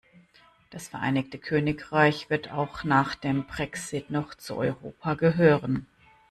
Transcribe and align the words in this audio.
Das 0.71 0.87
Vereinigte 0.87 1.37
Königreich 1.37 2.31
wird 2.31 2.51
auch 2.51 2.83
nach 2.83 3.13
dem 3.13 3.45
Brexit 3.45 4.09
noch 4.09 4.33
zu 4.33 4.57
Europa 4.57 5.13
gehören. 5.13 5.85